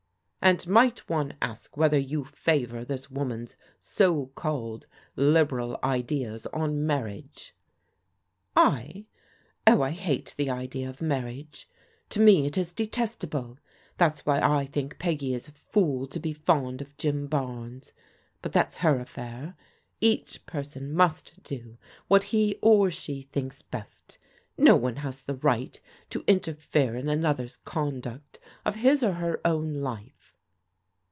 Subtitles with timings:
[0.43, 7.53] "And might one ask whether you favour this woman's so called liberal ideas on marriage?""
[8.73, 9.05] I?
[9.67, 11.69] Oh, I hate the idea of marriage.
[12.09, 13.59] To me it is detestable.
[13.97, 17.93] That's why I think Peggy is a fool to be fond of Jim Barnes.
[18.41, 19.55] But that's her affair.
[20.01, 21.77] Each per son must do
[22.07, 24.17] what he or she thinks best.
[24.57, 25.79] No one has the right
[26.09, 30.15] to interfere in another's conduct of his or her own life."